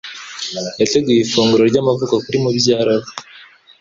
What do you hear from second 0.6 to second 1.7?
Yateguye ifunguro